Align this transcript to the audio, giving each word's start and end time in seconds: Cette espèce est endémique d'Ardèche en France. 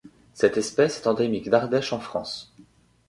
Cette 0.33 0.57
espèce 0.57 0.97
est 0.99 1.05
endémique 1.07 1.51
d'Ardèche 1.51 1.93
en 1.93 1.99
France. 1.99 2.55